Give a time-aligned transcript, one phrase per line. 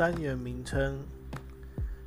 [0.00, 0.98] 单元名称：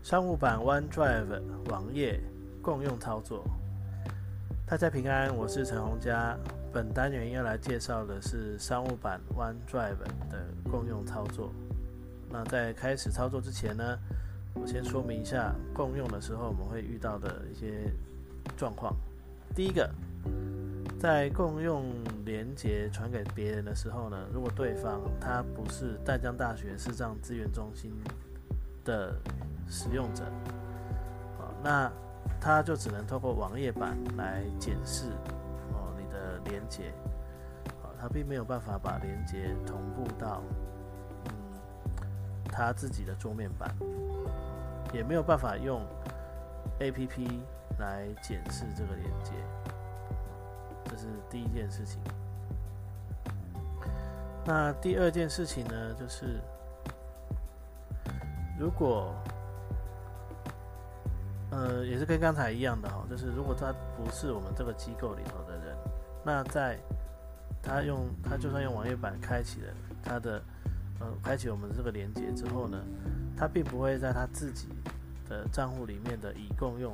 [0.02, 1.40] 商务版 OneDrive
[1.70, 2.20] 网页
[2.60, 3.46] 共用操作。
[4.66, 6.36] 大家平安，我是陈洪佳。
[6.74, 10.00] 本单元要来介绍的是商务版 OneDrive
[10.32, 11.54] 的共用操作。
[12.32, 14.00] 那在开始操作之前呢，
[14.56, 17.94] 我先说明一下共用的时候我们会遇到的一些
[18.58, 18.96] 状况。
[19.54, 19.88] 第一个，
[21.04, 21.84] 在共用
[22.24, 27.92] 连接传给别人的时候呢，如果对方他不是淡江大学视障资源中心
[28.86, 29.14] 的
[29.68, 30.24] 使用者，
[31.38, 31.92] 啊，那
[32.40, 35.08] 他就只能透过网页版来检视
[35.74, 36.94] 哦你的连接，
[37.84, 40.42] 啊，他并没有办法把连接同步到
[41.26, 41.34] 嗯
[42.46, 43.76] 他自己的桌面版，
[44.94, 45.86] 也没有办法用
[46.80, 47.42] A P P
[47.78, 49.34] 来检视这个连接。
[50.86, 52.00] 这是第一件事情。
[54.46, 56.42] 那第二件事情呢，就是
[58.60, 59.16] 如果
[61.50, 65.78] 呃，也是跟刚才一样的哈，就是如果他不是我们这个机构里头的人，
[66.26, 66.78] 那在
[67.62, 69.74] 他用他就算用网页版开启了
[70.04, 70.44] 他的
[71.00, 72.78] 呃，开启我们这个连接之后呢，
[73.38, 74.68] 他并不会在他自己
[75.30, 76.94] 的账户里面的已共用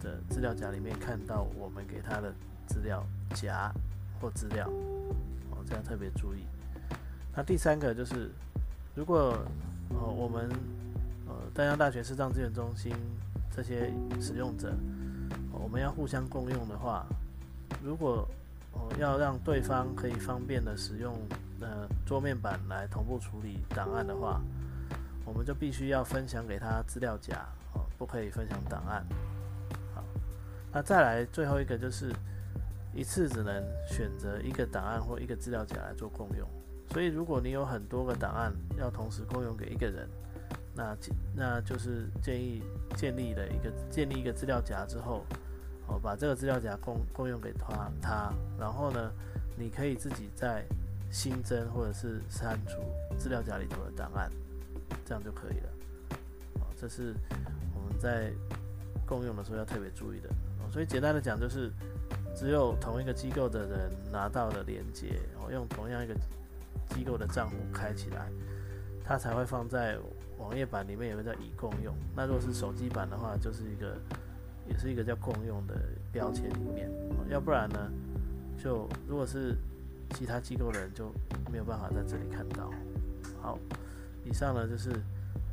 [0.00, 2.32] 的资料夹里面看到我们给他的。
[2.68, 3.72] 资料夹
[4.20, 4.68] 或资料，
[5.50, 6.44] 哦，这样特别注意。
[7.34, 8.30] 那第三个就是，
[8.94, 9.38] 如果
[9.90, 10.48] 呃我们
[11.26, 12.92] 呃丹江大学视障资源中心
[13.50, 14.74] 这些使用者，
[15.50, 17.06] 我们要互相共用的话，
[17.82, 18.28] 如果
[18.72, 21.14] 哦要让对方可以方便的使用
[21.60, 24.40] 呃桌面板来同步处理档案的话，
[25.24, 29.06] 我们就必须要分享给他资料夹，哦，不可以分享档案。
[29.94, 30.04] 好，
[30.72, 32.12] 那再来最后一个就是。
[32.98, 36.48] 一次只能选择一个档案或一个资料夹来做共用，
[36.90, 40.08] 所以如果你有很多个档案要同时共用给一个人，
[40.74, 40.96] 那
[41.36, 42.60] 那就是建议
[42.96, 45.24] 建立了一个建立一个资料夹之后，
[45.86, 49.12] 哦，把这个资料夹共共用给他他，然后呢，
[49.56, 50.64] 你可以自己再
[51.08, 52.80] 新增或者是删除
[53.16, 54.28] 资料夹里头的档案，
[55.04, 55.68] 这样就可以了。
[56.54, 57.14] 哦，这是
[57.76, 58.32] 我们在
[59.06, 60.28] 共用的时候要特别注意的。
[60.58, 61.70] 哦，所以简单的讲就是。
[62.38, 66.14] 只有同一个机构的人拿到了连接，我用同样一个
[66.88, 68.30] 机构的账户开起来，
[69.04, 69.98] 它才会放在
[70.38, 71.92] 网页版里面有个叫已共用。
[72.14, 73.96] 那如果是手机版的话，就是一个
[74.68, 75.74] 也是一个叫共用的
[76.12, 76.88] 标签里面。
[77.28, 77.90] 要不然呢，
[78.56, 79.56] 就如果是
[80.14, 81.12] 其他机构的人就
[81.50, 82.70] 没有办法在这里看到。
[83.42, 83.58] 好，
[84.24, 84.92] 以上呢就是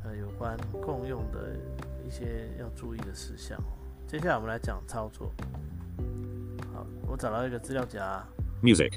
[0.04, 1.56] 呃有关共用的
[2.06, 3.60] 一些要注意的事项。
[4.06, 5.32] 接下来我们来讲操作。
[7.08, 8.22] 我找到一个资料夹
[8.62, 8.92] ，music，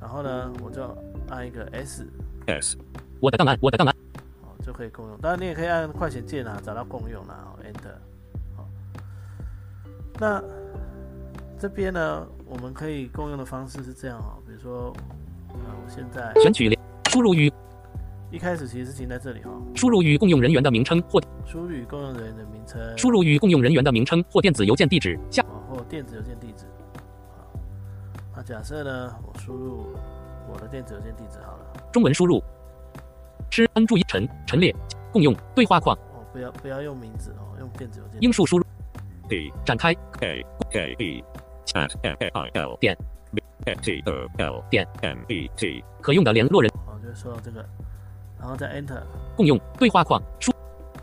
[0.00, 0.82] 然后呢，我就
[1.28, 2.06] 按一个 S
[2.46, 2.76] S，
[3.20, 3.94] 我的档案，我的档案，
[4.42, 5.18] 哦，就可以共用。
[5.18, 7.94] 当然，你也可以按快捷键啊，找到共用啦，Enter。
[8.56, 8.68] 好，
[10.18, 10.42] 那
[11.58, 14.90] 这边呢，我们可以共用的方式是这样哦，比如说，
[15.48, 16.80] 啊，我现在选取连
[17.10, 17.52] 输入与
[18.30, 26.64] 一开始其实是停在这里哈，输入与共用人员的名称或输入与共用人员的名称，输入与共用人员的名称或电子邮件地址下，或电子邮件地址。
[28.42, 29.14] 那假设呢？
[29.22, 29.94] 我输入
[30.52, 31.58] 我的电子邮件地址好了。
[31.92, 32.42] 中文输入。
[33.48, 34.74] 吃安注一陈陈列
[35.12, 35.96] 共用对话框。
[35.96, 38.20] 哦，不要不要用名字哦，用电子邮件。
[38.20, 38.64] 英数输入。
[39.28, 39.94] D 展开。
[40.18, 41.24] K K E
[41.64, 42.98] chat I L 点
[43.80, 46.72] T O L 点 M E T 可用的联络人。
[46.84, 47.64] 好，就说到这个，
[48.40, 49.02] 然后再 Enter
[49.36, 50.50] 共用对话框输。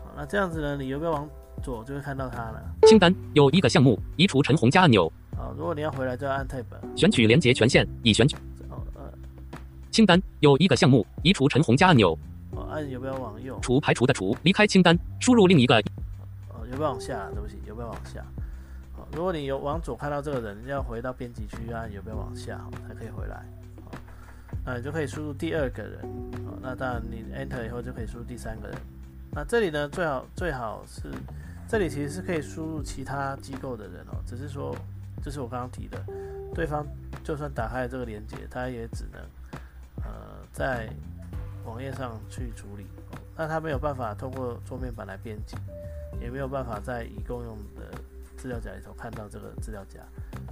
[0.04, 0.76] 好，那这样子呢？
[0.76, 1.26] 你有没有往
[1.62, 2.62] 左就会看到它了？
[2.86, 5.10] 清单有一个项目移除陈红加按钮。
[5.50, 6.64] 好，如果你要回来，就要按 Tab。
[6.94, 8.36] 选取连接权限，已选取。
[8.68, 9.12] 哦，呃，
[9.90, 12.16] 清单有一个项目，移除陈红加按钮。
[12.52, 13.58] 哦，按有没有往右？
[13.60, 15.76] 除排除的除，离开清单，输入另一个。
[16.50, 17.28] 哦，有没有往下？
[17.34, 18.24] 对不起，有没有往下？
[18.92, 23.44] 好，如果你有往左看到这个人，要回到编辑区按有没有往下，才可以回来。
[23.84, 23.90] 好，
[24.64, 26.00] 那你就可以输入第二个人。
[26.46, 28.78] 好，那当然你 Enter 以后就可以输入第三个人。
[29.32, 31.10] 那这里呢，最好最好是，
[31.68, 34.76] 这里其实是可以输入其他机构的人哦，只是说。
[35.22, 36.02] 就是我刚刚提的，
[36.54, 36.86] 对方
[37.22, 39.20] 就算打开了这个连接，他也只能
[40.04, 40.12] 呃
[40.52, 40.88] 在
[41.64, 42.86] 网页上去处理，
[43.36, 45.56] 那他没有办法通过桌面板来编辑，
[46.20, 47.98] 也没有办法在已共用的
[48.36, 50.00] 资料夹里头看到这个资料夹，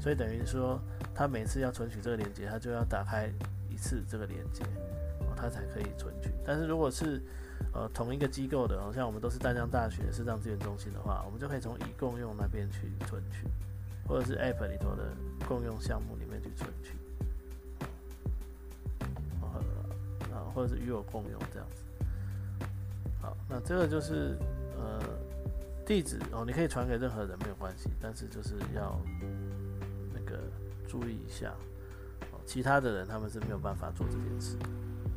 [0.00, 0.78] 所以等于说
[1.14, 3.30] 他每次要存取这个连接，他就要打开
[3.70, 4.62] 一次这个连接，
[5.34, 6.30] 他才可以存取。
[6.44, 7.22] 但是如果是
[7.72, 13.46] 呃同一个机构的，好像我们都是淡江大学视障资源中心的话，我们就可以从已共用那边去存取，
[14.08, 15.14] 或者是 App 里头的
[15.46, 16.94] 共用项目里面去存取，
[20.32, 21.82] 啊，或者是与我共用这样子。
[23.20, 24.38] 好，那这个就是
[24.78, 24.98] 呃
[25.84, 28.98] 地址哦，你可以传给任何人没有关系，但是就是要
[30.14, 30.40] 那个
[30.88, 31.52] 注意一下，
[32.32, 34.56] 哦，其他的人他们是没有办法做这件事，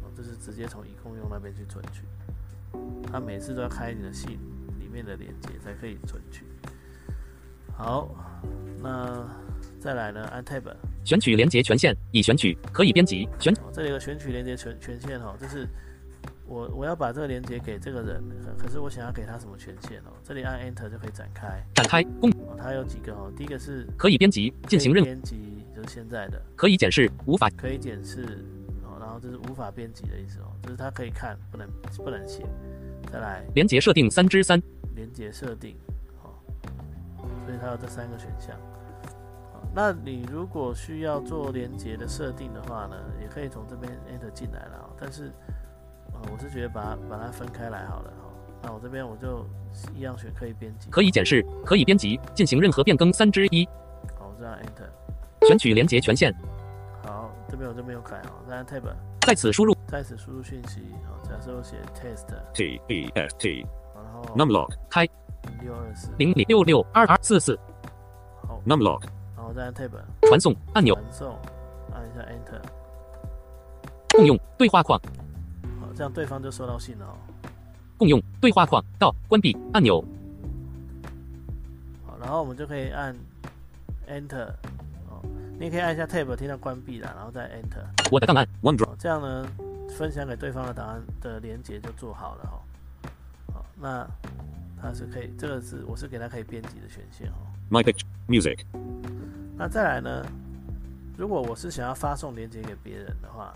[0.03, 2.03] 哦，就是直接从已共用那边去存取，
[3.09, 4.37] 他每次都要开你的信
[4.79, 6.43] 里面的连接才可以存取。
[7.73, 8.09] 好，
[8.81, 9.27] 那
[9.79, 10.63] 再来呢，按 Tab。
[11.03, 13.27] 选取连接权限已选取，可以编辑。
[13.39, 15.67] 选哦，这里有个选取连接权权限哦，就是
[16.45, 18.23] 我我要把这个连接给这个人，
[18.55, 20.13] 可可是我想要给他什么权限哦？
[20.23, 21.65] 这里按 Enter 就可以展开。
[21.73, 28.45] 展开共哦，它有几个哦，第一个是可以编辑进行任编辑，就是现在的可以检视无法可以检视
[28.83, 31.67] 哦，然后这是无法编辑的意思哦，就是它可以看，不能
[31.97, 32.45] 不能写。
[33.11, 34.61] 再来连接设定三之三
[34.95, 36.00] 连接设定，哦，
[37.51, 38.55] 所以它有这三个选项。
[39.51, 45.33] 好，那你如果需要做连接的设定的话呢，也可以从这边 Enter 进来了哦，但是
[46.13, 48.29] 呃，我是觉得把它把它分开来好了哈。
[48.63, 49.45] 那我这边我就
[49.93, 53.67] 一样选可以编辑，可以检视可以编辑进行任何变更三之一
[54.17, 55.45] 好，我这样 Enter。
[55.45, 56.33] 选取连接权限
[57.03, 58.83] 好，这边我这边有改哈，再按 Tab，
[59.27, 65.05] 在此输入在此输入讯息，好，假设我写 test，T E S T 然后 numlock 开
[65.61, 67.57] 六二四，零零六六二二四四。
[68.47, 69.03] 好，numlock。
[69.35, 69.91] 然后再按 Tab
[70.23, 70.95] 传送按钮。
[70.95, 71.37] 传送，
[71.93, 72.61] 按一下 Enter，
[74.15, 74.99] 共用对话框。
[75.79, 77.13] 好，这样对方就收到信了哦。
[77.97, 80.03] 共用对话框到关闭按钮。
[82.05, 83.15] 好，然后我们就可以按
[84.07, 84.47] Enter，
[85.09, 85.21] 哦，
[85.59, 88.47] 你也可以按一下 Tab 听到关闭了，然后再 Enter，我的档案。
[88.61, 89.47] OneDrive 哦，这样呢，
[89.89, 93.53] 分享给对方的档案的连接就做好了哈、哦。
[93.53, 94.07] 好，那
[94.81, 97.35] 它是可以，这个是我是给它可以编辑的权限哦。
[97.69, 98.59] My Picture Music
[99.57, 100.25] 那再来呢，
[101.17, 103.53] 如果我是想要发送连接给别人的话，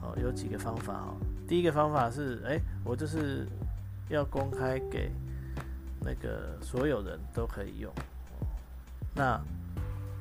[0.00, 1.16] 哦，有几个方法哦。
[1.48, 3.46] 第一个方法是，哎，我就是
[4.08, 5.10] 要公开给
[6.00, 7.90] 那个所有人都可以用。
[7.92, 8.46] 哦
[9.16, 9.40] 那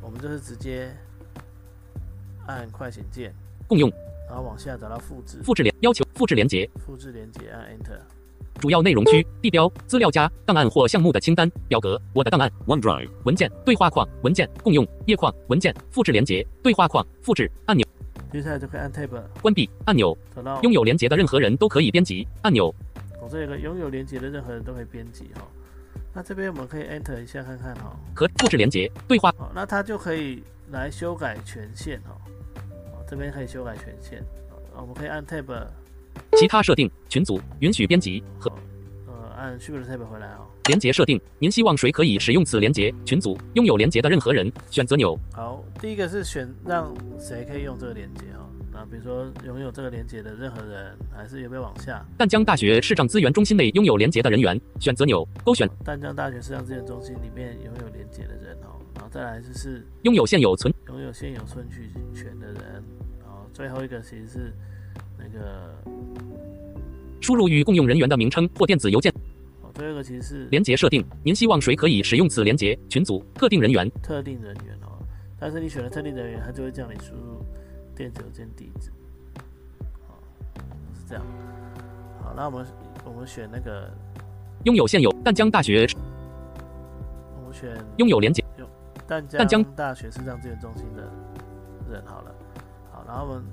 [0.01, 0.94] 我们就是直接
[2.45, 3.33] 按快捷键，
[3.68, 3.89] 共用
[4.27, 8.00] 然后往下找到复制，复制连要求复制连接复制连接，按 Enter。
[8.63, 12.50] 主要内容区地标资料夹档案或项目的清单表格我的档案。
[12.65, 17.86] OneDrive 文件对话框文件共用页框文件复制连接对话框复制按钮。
[18.31, 20.18] 接下来就可以按 Tab 关闭按钮。
[20.33, 22.74] 找到拥有连接的任何人都可以编辑按钮。
[23.21, 25.42] 我这个拥有连接的任何人都可以编辑哈、
[26.13, 29.30] 那这边我们可以 Enter 一下看看哈、可复制连接对话。
[29.38, 32.15] 好，那它就可以来修改权限哦。
[32.94, 34.19] 哦，这边可以修改权限。
[34.74, 35.44] 哦，我们可以按 Tab，
[36.38, 38.54] 其他设定群组允许编辑和哦，
[39.07, 40.48] 呃，按 Shift Tab 回来哦。
[40.68, 48.48] 连接设定您希望谁可以使用此连接群组拥有连接的任何人选择钮好，第一个是选让谁可以用这个连接哦。
[48.72, 52.03] 那比如说拥有这个连接的任何人，还是有没有往下？
[52.17, 58.79] 淡江大学视障资源中心内拥有连接的人员选择钮勾选淡江大学视障资源中心里面拥有连接的人哦。
[58.96, 62.84] 然后再来就是拥有现有存拥有现有存取权的人。
[63.20, 64.53] 然后最后一个其实是
[65.17, 65.74] 那个
[67.22, 69.13] 输入与共用人员的名称或电子邮件。
[69.62, 73.89] 哦，第二个其实是连接设定您希望谁可以使用此连接群组特定人员。
[74.01, 75.00] 特定人员哦，
[75.39, 77.46] 但是你选了特定人员，他就会叫你输入
[77.96, 78.89] 电子邮件地址，
[80.08, 80.17] 哦，
[80.93, 81.24] 是这样。
[82.22, 82.65] 好，那我们
[83.05, 83.89] 我们选那个，
[84.63, 85.88] 拥有现有淡江大学
[87.38, 88.43] 我们选拥有连接
[89.05, 91.03] 淡淡江江大学视障资源中心的
[91.91, 92.36] 人好了。
[92.91, 93.43] 好，然后我们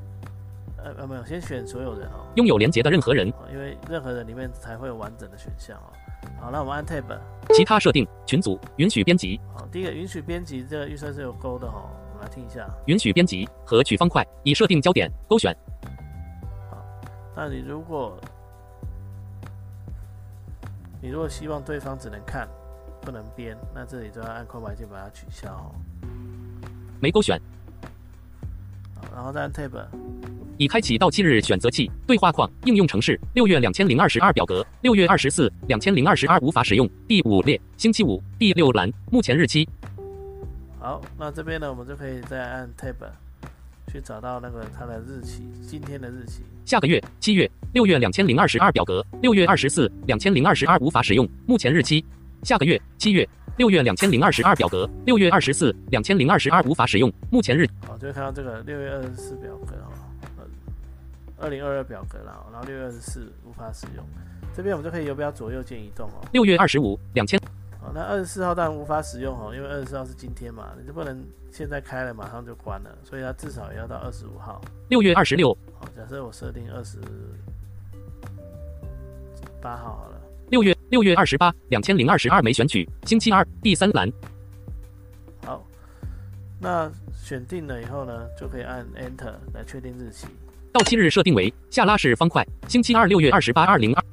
[0.84, 5.92] 呃呃没有，先选所有人哦，拥有连接的任何人哦因为任何人里面才会有完整的选项哦。
[6.40, 7.18] 好，那我们按 Tab，
[7.54, 12.68] 其他设定群组允许编辑好，第一个允许编辑这个预算是有勾的哦，我们来听一下。
[12.87, 15.56] 允许编辑和取方块已设定焦点勾选
[16.70, 16.78] 好
[17.34, 18.18] 那你如果
[21.00, 22.46] 你如果希望对方只能看
[23.00, 25.72] 不能编，那这里就要按空白键把它取消哦。
[27.00, 27.40] 没勾选
[28.96, 29.70] 好，然后再按 Tab，
[30.61, 39.67] 已开启到期日选择器对话框应用程式六月两千零二十二表格六月二十四两千零二十二无法使用第五列星期五第六栏目前日期
[40.79, 42.95] 好，那这边呢，我们就可以再按 Tab
[43.90, 46.43] 去找到那个它的日期，今天的日期。
[46.67, 52.05] 下个月七月六月两千零二十二表格，六月二十四两千零二十二无法使用，目前日期。
[52.43, 53.26] 下个月七月
[53.57, 57.67] 六月两千零二十二表格，六月二十四两千零二十二无法使用，目前日。
[57.87, 59.75] 好，就会看到这个六月二十四表格
[61.40, 64.04] 二零二二表格啦，然后六月二十四无法使用。
[64.54, 66.26] 这边我们就可以游标左右键移动哦。
[66.32, 67.40] 六月二十五两千。
[67.80, 74.61] 好，那二十四号当然无法使用哦，因为二十四号是今天嘛，你就不能现在开了马上就关了，所以它至少也要到二十五号。
[74.88, 75.56] 六月二十六。
[75.78, 76.99] 好，假设我设定二十
[79.62, 80.20] 八号好了。
[80.50, 84.12] 六月六月二十八两千零二十二没选取，星期二第三栏。
[85.47, 85.64] 好，
[86.59, 90.26] 那选定了以后呢，就可以按 Enter 来确定日期。
[90.73, 94.05] 到期日设定为下拉式方块，星期二六月二十八二零二。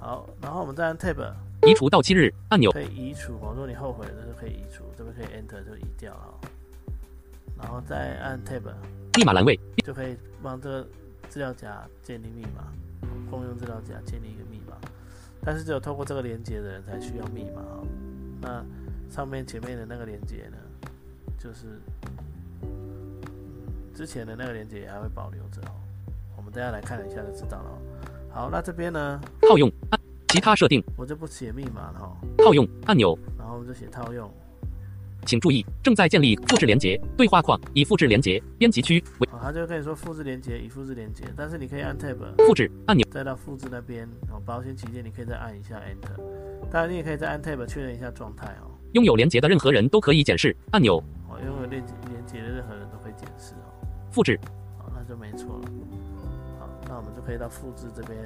[0.00, 1.32] 好，然后我们再按 Tab。
[1.66, 6.34] 移除到期日按钮可以移除，如果你后悔的是可以移除，这边可以 Enter 就移掉啊，
[7.58, 8.62] 然后再按 Tab，
[9.18, 10.88] 密码栏位就可以帮这个
[11.28, 12.72] 资料夹建立密码，
[13.30, 14.74] 共用资料夹建立一个密码，
[15.44, 17.78] 但是只有透过这个连接的人才需要密码啊。
[18.40, 18.64] 那
[19.14, 20.56] 上面前面的那个连接呢，
[21.38, 21.78] 就是
[23.94, 25.76] 之前的那个连接也还会保留着哦。
[26.50, 27.78] 大家来看一下就知道了。
[28.30, 29.20] 好，那这边呢？
[29.42, 29.70] 套用。
[30.28, 32.16] 其他设定，我就不写密码了哈。
[32.38, 34.32] 套用按钮，然后我们就写套用。
[35.26, 39.28] 请注意，正在建立复制连接对话框，已复制连接编辑区为。
[39.42, 42.16] 他就跟你说复制连接已复制连接，但是你可以按 Tab
[42.46, 44.40] 复制按钮，再到复制那边哦。
[44.46, 46.16] 保险起见，你可以再按一下 Enter。
[46.70, 48.70] 当然，你也可以再按 Tab 确认一下状态哦。
[48.92, 51.02] 拥有连接的任何人都可以检视按钮。
[51.28, 53.74] 哦，拥有连连接的任何人都可以检视哦。
[54.12, 54.38] 复制，
[54.78, 55.68] 好，那就没错了。
[56.90, 58.18] 好，那我们就可以到复制这边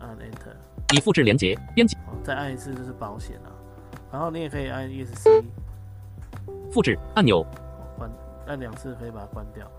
[0.00, 0.56] 按 Enter。
[0.94, 1.98] 已复制连接，编辑。
[2.24, 3.52] 再按一次就是保险了，
[4.10, 5.44] 然后你也可以按 ESC。
[6.72, 7.44] 复制按钮。
[7.98, 8.10] 关，
[8.46, 9.70] 按两次可以把它关掉。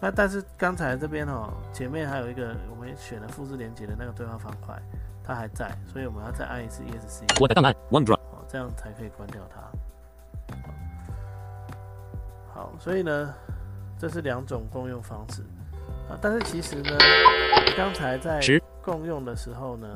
[0.00, 4.80] 那但是刚才这边哦，前面还有一个我们选了复制连接的那个对话方块，
[5.22, 7.40] 它还在，所以我们要再按一次 ESC。
[7.40, 8.14] 我的档案，OneDrive。
[8.14, 9.60] 哦，这样才可以关掉它。
[12.54, 13.34] 好，所以呢，
[13.98, 15.42] 这是两种共用方式
[16.08, 16.18] 啊。
[16.20, 16.98] 但是其实呢，
[17.76, 18.40] 刚才在
[18.82, 19.86] 共用的时候呢。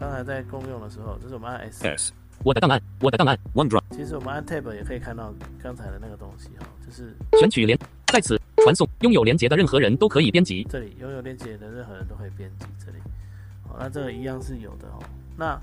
[0.00, 2.12] 刚才在共用的时候，就是我们按 S S，
[2.44, 3.82] 我的档案，我的档案，OneDrive。
[3.90, 7.76] 其实我们按 Tab 也可以看到刚才的那个东西哈，就是选取连，
[8.06, 10.64] 在此传送，拥有连接的任何人都可以编辑。
[10.70, 12.98] 这里拥有连接的任何人都可以编辑这里。
[13.66, 15.02] 好，那这个一样是有的哦。
[15.36, 15.60] 那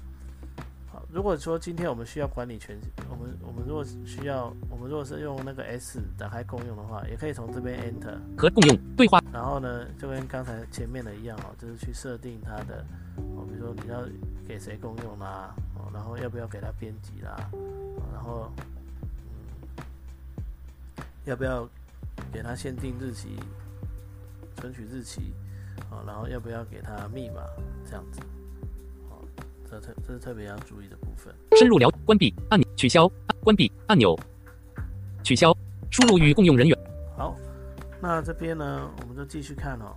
[0.96, 9.22] 好，如果说今天我们需要管理权，我们我们如果需要，我们如果是用那个 S 打开共用的话，也可以从这边 Enter 和共用对话。
[9.34, 12.86] 然后呢，就跟刚才前面的一样哦，就是去设定它的。
[13.36, 14.06] 哦，比如说你要
[14.48, 17.36] 给谁共用啦，哦，然后要不要给他编辑啦，
[18.14, 18.50] 然后
[19.76, 19.84] 嗯，
[21.26, 21.68] 要不要
[22.32, 23.38] 给他限定日期、
[24.56, 25.34] 存取日期，
[25.92, 27.42] 哦，然后要不要给他密码
[27.86, 28.35] 这样子，哦，
[29.76, 31.34] 这特这是特别要注意的部分。
[31.58, 34.18] 深入聊关闭按钮，取消关闭按钮，
[35.24, 35.56] 取消
[35.92, 36.78] 输入与共用人员。
[37.18, 37.36] 好，
[38.02, 39.96] 那这边呢，我们就继续看哦。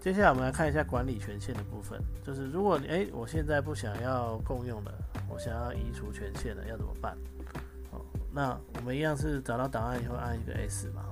[0.00, 4.92] 接下来我们来看一下管理权限的部分，就是如果你哎，我现在不想要共用了，
[5.28, 7.16] 我想要移除权限了，要怎么办？
[7.90, 8.00] 哦，
[8.32, 11.04] 那我们一样是找到档案以后按一个 S 嘛，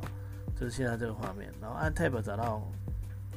[0.57, 2.63] 就是现在这个画面，然后按 Tab 找到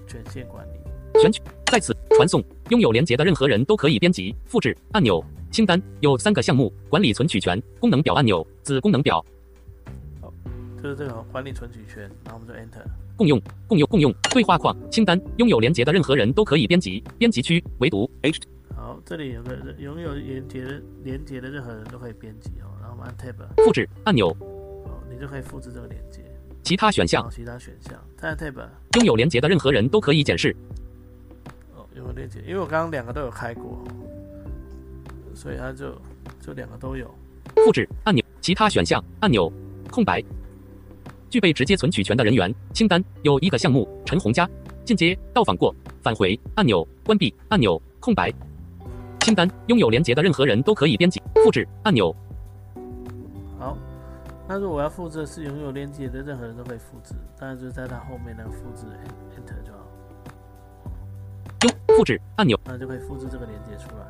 [0.07, 9.23] 权限管理，选取在此传送，拥有连接的任何人都可以编辑、复制按钮清单有三个项目：管理存取权、功能表按钮、子功能表。
[10.21, 10.31] 好，
[10.81, 12.83] 就是这个管理存取权，然后我们就 Enter。
[13.15, 17.03] 共用，共用，共用对话框清单，拥有连接的任何人都可以编辑。
[17.17, 18.41] 编辑区唯独 H。
[18.75, 22.69] 好，这里有个拥有连接的连接的任何人都可以编辑哦。
[22.79, 26.21] 然后我们按 Tab 复制按钮，哦，你就可以复制这个连接。
[26.63, 28.55] 其他选项，其他选项，再按 Tab
[28.95, 30.55] 拥有连接的任何人都可以检视。
[31.95, 33.83] 有连接，因为我刚刚两个都有开过，
[35.35, 35.95] 所以它就
[36.39, 37.09] 就两个都有。
[37.55, 39.51] 复制按钮，其他选项按钮
[39.91, 40.23] 空白。
[41.29, 44.49] 具备直接存取权的人员清单有一个项目：陈红佳。
[44.85, 48.31] 进阶到访过，返回按钮，关闭按钮，空白。
[49.21, 51.21] 清单拥有连接的任何人都可以编辑。
[51.35, 52.13] 复制按钮。
[53.57, 53.77] 好，
[54.47, 58.85] 那如果我要复制是拥有连接的任何人都可以复制，当然就是在它后面那个复制
[59.35, 59.87] Enter 就好。
[61.93, 64.05] 用复制按钮，那就可以复制这个连接出来。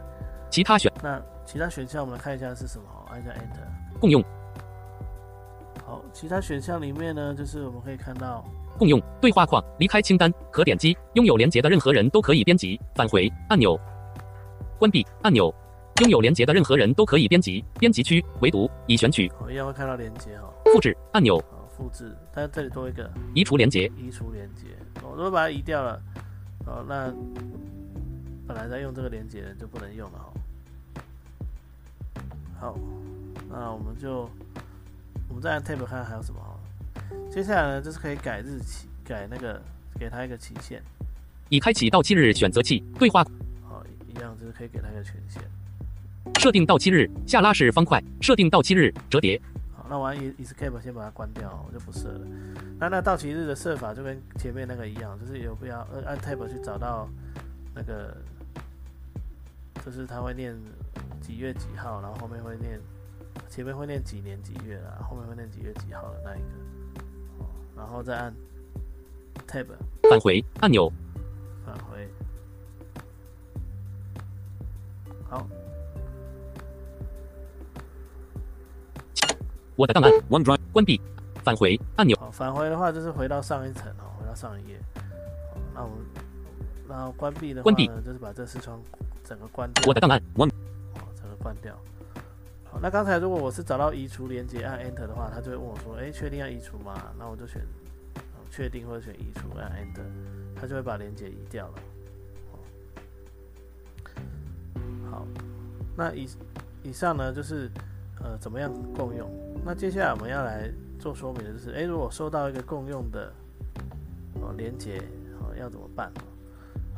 [0.50, 0.92] 其他选。
[1.02, 4.00] 那其他选项我们来看一下是什么，按一下 Enter。
[4.00, 4.24] 共用。
[5.86, 8.46] 好，其他选项里面呢，就是我们可以看到
[8.78, 9.02] 共用。
[9.20, 10.98] 对话框，离开清单，可点击。
[11.14, 13.32] 拥有连接的任何人都可以编辑，返回。
[13.50, 13.78] 按钮，
[14.80, 15.06] 关闭。
[15.24, 15.54] 按钮，
[16.02, 17.64] 拥有连接的任何人都可以编辑。
[17.80, 18.24] 编辑区。
[18.42, 18.70] 唯独。
[18.88, 19.32] 已选取。
[19.42, 20.96] 我，一样会看到连接哈，复制。
[21.12, 23.10] 按钮，好，复制，但这里多一个。
[23.34, 23.92] 移除连接。
[23.98, 24.68] 移除连接，
[25.02, 26.00] 我如果把它移掉了，
[26.66, 27.14] 哦，那
[28.48, 30.34] 本来在用这个连接的就不能用了哦。
[32.60, 32.78] 好，
[33.50, 34.30] 那我们就
[35.28, 36.58] 我们再按 tab 看看还有什么哈。
[37.30, 39.62] 接下来呢，就是可以改日期，改那个
[40.00, 40.82] 给它一个期限，
[41.50, 43.26] 已开启到期日选择器对话
[43.68, 45.44] 好，一样就是可以给它一个权限。
[46.40, 49.53] 设定到期日下拉式方块设定到期日折叠好，
[49.94, 52.26] 那我按 e escape 先把它关掉哦，我就不设了。
[52.80, 57.08] 那那到期日的设法就跟前面那个一样，就是有必要呃按 tab 去找到
[57.76, 58.18] 那个，
[59.86, 60.60] 就是它会念
[61.22, 62.82] 几月几号，然后后面会念
[63.48, 66.48] 前面会念几年几月啦，后面会念几月几号的那一个，
[67.38, 67.46] 哦，
[67.78, 68.34] 然后再按
[69.48, 69.68] tab
[70.10, 70.92] 返回按钮
[71.64, 72.10] 返回。
[75.30, 75.48] 好，
[79.76, 80.60] 我的档案 OneDrive.
[80.72, 81.00] 关闭
[81.44, 84.80] 返回按钮好，返回的话就是回到上一层哦，回到上一页。
[84.96, 85.02] 好，
[85.76, 85.98] 那我们
[86.90, 88.82] 然后关闭的话关闭呢，就是把这视窗
[89.24, 89.84] 整个关掉。
[89.88, 90.50] 我的档案，one，，
[91.16, 91.78] 整个关掉。
[92.66, 97.62] 好，那刚才如果我是找到移除连接按 Enter 的话，他就会问我说：“哎，确定要移除吗？”那我就选
[98.16, 100.06] 哦确定或者选移除按 Enter，
[100.60, 101.74] 他就会把连接移掉了。
[102.52, 102.58] 哦
[105.12, 105.28] 好，
[105.96, 106.28] 那以
[106.82, 107.70] 以上呢就是
[108.22, 109.30] 呃怎么样共用。
[109.66, 113.32] 那接下来我们要来做说明的就是，哎，如果收到一个共用的
[114.42, 114.98] 哦连接，
[115.40, 116.12] 哦要怎么办？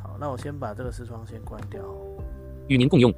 [0.02, 1.80] 好，那我先把这个视窗先关掉。
[2.66, 3.14] 与您共用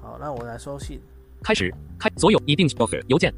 [0.00, 0.98] 好，那我来收信。
[1.42, 2.66] 开始开所有已定.
[3.08, 3.32] 邮件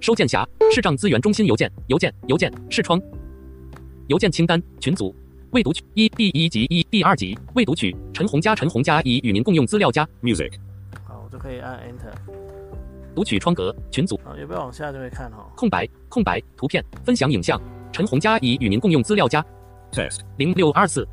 [0.00, 2.98] 收件匣视障资源中心邮件邮件邮件视窗
[4.08, 5.14] 邮件清单群组
[5.50, 10.54] 未读取一第一集一第二集未读取陈红加陈红加已与您共用资料夹 Music.
[11.04, 12.49] 好，我就可以按 Enter。
[13.20, 15.52] 读取窗格群组啊，也不要往下就会看哈、哦。
[15.54, 17.60] 空白空白图片分享影像
[17.92, 19.44] 陈红佳已与您共用资料夹
[19.92, 20.20] Test.
[20.38, 21.06] 零六二四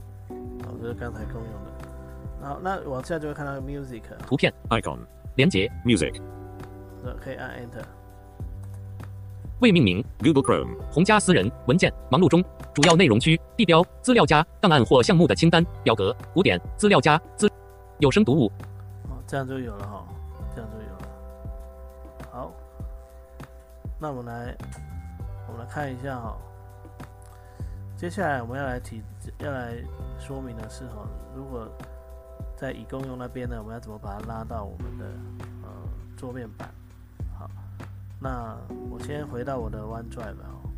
[0.64, 1.90] 好，这是刚才共用的。
[2.42, 5.00] 然后那往下就会看到 Music，图片 Icon.
[5.36, 6.22] 连接 Music.
[7.04, 7.84] 这可以按 Enter。
[9.60, 10.78] 未命名 Google Chrome.
[10.90, 12.42] 红家私人文件忙碌中，
[12.74, 17.52] 主要内容区地标资料夹档案或项目的清单表格古典资料夹资
[18.00, 18.50] 有声读物
[19.10, 20.06] 哦，这样就有了哈、
[20.56, 20.87] 这样就有
[24.00, 24.56] 那我们来，
[25.48, 26.38] 我们来看一下哈、
[27.98, 29.02] 接下来我们要来提，
[29.40, 29.76] 要来
[30.20, 31.68] 说明的是哈、如果
[32.56, 35.06] 在已共用那边呢，我们要怎么把它拉到我们的
[35.64, 35.70] 呃
[36.16, 36.70] 桌面板？
[37.40, 37.50] 好，
[38.20, 38.56] 那
[38.92, 40.70] 我先回到我的 OneDrive 哦、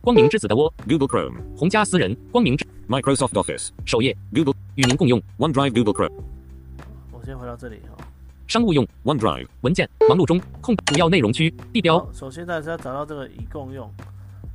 [0.00, 1.36] 光明之子的窝 Google Chrome.
[1.58, 3.68] 洪家私人光明之 Microsoft Office.
[3.84, 4.54] 首页 Google.
[4.76, 5.74] 与您共用 OneDrive.
[5.74, 6.22] Google Chrome.
[7.12, 8.04] 我先回到这里哈、
[8.48, 9.46] 商务用 OneDrive.
[9.62, 13.90] 文件忙碌中空主要内容区地标，首先呢是要找到这个已共用，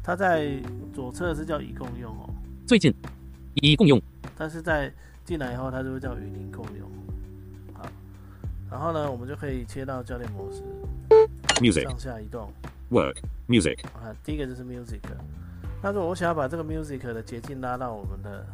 [0.02, 0.52] 它在
[0.94, 2.30] 左侧是叫已共用哦，
[2.66, 2.94] 最近
[3.56, 4.02] 已共用
[4.38, 4.92] 但是在
[5.26, 6.90] 进来以后，它就会叫与您共用。
[7.74, 7.86] 好，
[8.70, 10.64] 然后呢，我们就可以切到教练模式
[11.60, 11.84] ，Music.
[11.84, 12.52] 上下移动。
[12.90, 13.18] Work.
[13.48, 13.78] Music.
[13.94, 15.00] 啊，第一个就是 music。
[15.82, 18.46] 那如果我想要把这个 music 的捷径拉到我们的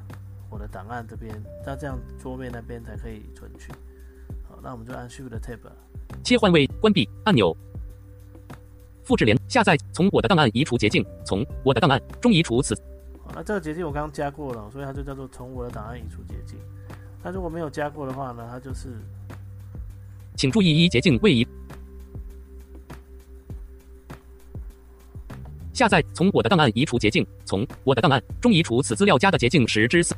[0.50, 3.72] 我的档案这边，那这样桌面那边才可以存取。
[4.58, 5.60] 好，那我们就按 Shift Tab。
[6.24, 7.56] 切换为关闭按钮。
[9.04, 12.76] 复制连下载从我的档案移除捷径从我的档案中移除此
[13.24, 16.58] 好，那这个捷径我刚刚加过了，所以它就叫做从我的档案移除捷径。
[17.24, 18.90] 那如果没有加过的话呢，它就是
[20.36, 21.48] 请注意一捷径位移。
[25.74, 30.14] 下载从我的档案移除捷径，从我的档案中移除此资料夹的捷径十之四。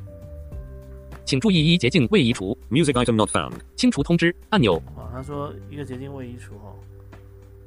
[1.29, 3.53] 请注意一捷径未移除，Music item not found.
[3.75, 4.81] 清除通知按钮。
[4.97, 6.73] 啊，他说一个捷径未移除哦。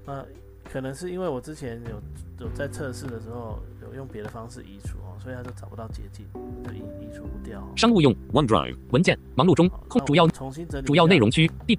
[0.04, 0.26] 那
[0.64, 6.26] 可能是因为我之前有有在测试的时候有用别的方式移除哦，所以他就找不到捷径，
[6.64, 7.68] 就移移除不掉哦。
[7.76, 8.76] 商务用 OneDrive.
[8.90, 11.78] 文件忙碌中控主要重新整理主要内容区地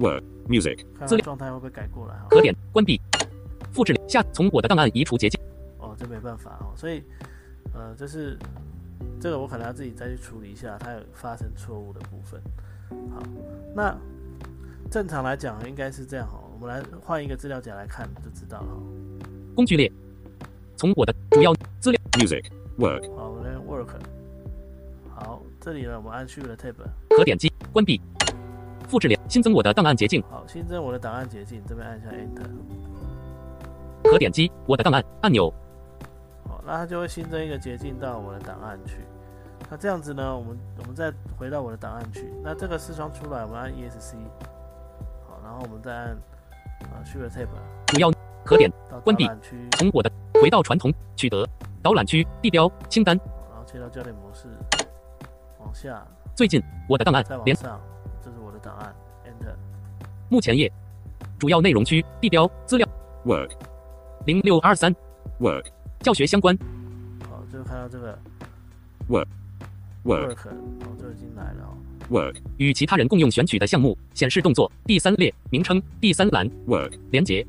[0.00, 0.84] Word Music.
[0.98, 2.26] 看资料状态会不会改过来哈。
[2.28, 3.00] 可点关闭，
[3.70, 5.40] 复制下从我的档案移除捷径。
[5.78, 7.04] 哦，这没办法哦，所以
[7.72, 8.36] 呃，这是
[9.20, 12.40] 这个我可能要自己再去处理一下，它有发生错误的部分。
[13.10, 13.22] 好，
[13.74, 13.96] 那
[14.90, 18.82] 正常来讲应该是这样哈，我们来换一个资料夹来看就知道了哦。
[19.54, 19.92] 工具列，
[20.76, 22.44] 从我的主要资料 Music.
[22.78, 23.12] Work.
[23.16, 23.88] 好，我们来 work。
[25.12, 26.74] 好，这里呢，我们按 Shift Tab。
[27.10, 28.00] 可点击关闭，
[28.88, 32.48] 复制连新增我的档案捷径，好，新增我的档案捷径，这边按一下 Enter。
[34.04, 35.52] 可点击我的档案按钮。
[36.68, 39.06] 好，那它就会新增一个捷径到我的档案去。
[39.70, 44.16] 那这样子呢，我们我们再回到我的档案区，那这个视窗出来，我们按 ESC，
[45.26, 46.16] 好，然后我们再按
[46.80, 47.48] 呃 Shift Tab
[47.86, 48.12] 主要
[48.44, 51.48] 可点到关闭导览区，从我的回到传统取得
[51.82, 53.16] 导览区地标清单。
[53.16, 54.48] 然后切到焦点模式，
[55.58, 56.06] 往下。
[56.34, 57.80] 最近我的档案连再往上，
[58.22, 59.54] 这是我的档案，Enter，
[60.28, 60.70] 目前页。
[61.38, 62.88] 主要内容区地标资料。
[63.24, 63.50] Work.
[64.24, 64.94] 零六二三。
[65.40, 65.66] Work.
[66.00, 66.56] 教学相关
[67.28, 68.18] 好，就看到这个
[69.08, 69.26] Work.
[70.04, 71.76] Work，哦，就已经来了哦。
[72.10, 72.36] Work.
[72.56, 76.98] 与其他人共用选取的项目显示动作第三列名称第三栏 Work.
[77.10, 77.46] 连接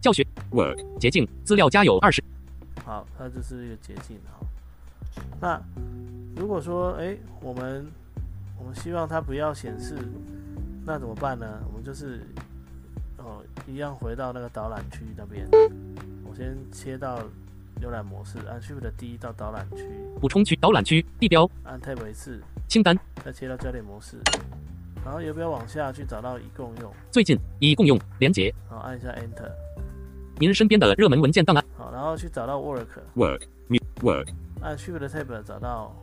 [0.00, 0.98] 教学 Work.
[0.98, 2.22] 捷径资料加有二十
[2.84, 4.46] 好，它就是一个捷径哈。
[5.40, 5.62] 那
[6.36, 7.86] 如果说，哎，我们
[8.58, 9.96] 我们希望它不要显示，
[10.84, 11.62] 那怎么办呢？
[11.70, 12.20] 我们就是
[13.24, 15.48] 哦，一样回到那个导览区那边，
[16.24, 17.20] 我先切到
[17.80, 19.88] 浏览模式，按 Shift 的 D 到导览区，
[20.20, 21.48] 补充区导览区地标。
[21.64, 24.18] 按 Tab 一次，清单再切到焦点模式，
[25.02, 29.50] 然后要不要往下去找到已共用，最近已共用连接然后按一下 Enter，
[30.38, 31.64] 您身边的热门文件档案。
[31.78, 32.58] 好，然后去找到.
[32.58, 34.28] Mu- work.
[34.60, 35.96] 按 Shift 的 Tab 找到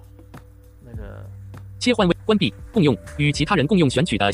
[0.83, 1.23] 那个。
[1.77, 4.31] 切换位关闭共用与其他人共用选取的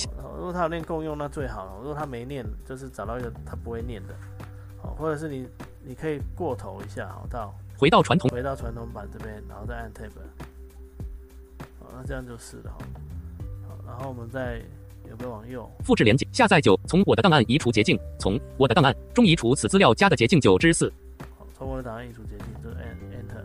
[0.48, 1.66] 果他有念共用，那最好。
[1.66, 1.72] 了。
[1.80, 4.16] 如果他没念，就是找到一个他不会念的，
[4.82, 5.46] 好，或者是你
[5.84, 8.30] 你可以过头一下，好，到回到传统。
[8.30, 10.10] 回到传统版这边，然后再按 Tab，
[11.80, 12.72] 好，那这样就是了，
[13.68, 14.62] 好，然后我们再
[15.10, 15.70] 有没有往右？
[15.84, 20.92] 复制连接下载九从我的档案移除捷径从我的档案中移除此资料夹的捷径九之四。
[21.38, 23.44] 好，从我的档案移除捷径，就按 Enter，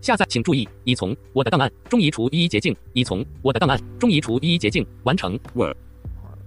[0.00, 5.38] 下载请注意已从我的档案中移除一捷径已从我的档案中移除一捷径完成。
[5.54, 5.76] Work.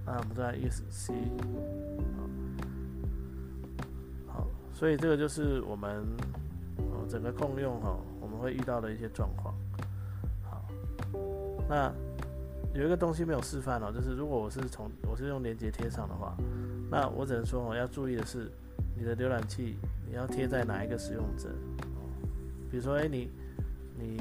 [0.06, 1.12] 好，那我们再按 ESC，
[4.26, 6.02] 好，好，所以这个就是我们
[6.78, 9.52] 哦整个共用哈、我们会遇到的一些状况。
[10.44, 10.64] 好，
[11.68, 11.92] 那
[12.72, 16.36] 有一个东西没有示范哦，就是如果我是从我是用连接贴上的话，
[16.90, 18.50] 那我只能说哦要注意的是，
[18.96, 21.48] 你的浏览器你要贴在哪一个使用者
[21.96, 22.06] 哦，
[22.70, 23.28] 比如说哎你
[23.98, 24.20] 你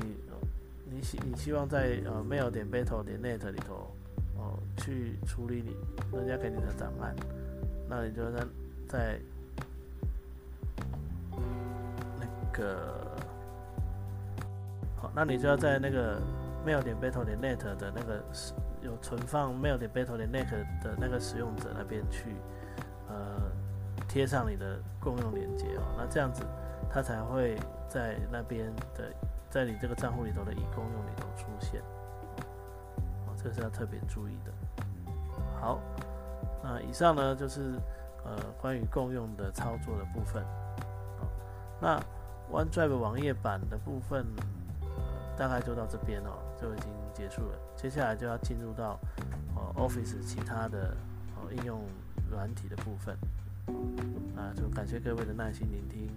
[0.90, 3.95] 你希你希望在呃 mail 点 battle 点 net 里头
[4.78, 5.76] 去处理你
[6.18, 7.16] 人家给你的档案，
[7.90, 8.46] 那你就在
[8.88, 9.20] 在
[12.20, 12.94] 那个
[14.98, 16.20] 好，那你就要在那个
[16.66, 18.24] mail 点 battle 点 net 的那个
[18.82, 20.50] 有存放 mail 点 battle 点 net
[20.84, 22.36] 的那个使用者那边去
[23.08, 23.42] 呃
[24.08, 26.44] 贴上你的共用连接哦，那这样子
[26.90, 27.58] 它才会
[27.90, 29.12] 在那边的
[29.50, 31.82] 在你这个账户里头的已共用里头出现，
[33.42, 34.52] 这是要特别注意的。
[35.66, 35.80] 好，
[36.62, 37.74] 那以上呢就是
[38.24, 40.44] 呃关于共用的操作的部分。
[41.18, 41.28] 好，
[41.82, 42.00] 那
[42.52, 44.24] OneDrive 网页版的部分、
[44.82, 44.88] 呃、
[45.36, 47.58] 大概就到这边哦，就已经结束了。
[47.76, 49.00] 接下来就要进入到
[49.56, 50.96] 哦 Office 其他的
[51.36, 51.82] 哦应用
[52.30, 53.18] 软体的部分。
[54.36, 56.08] 那就感谢各位的耐心聆听。